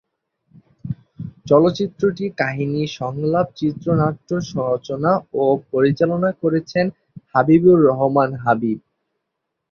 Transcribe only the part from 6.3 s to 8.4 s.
করেছেন হাবিবুর রহমান